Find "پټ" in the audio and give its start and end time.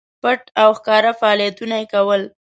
0.21-0.41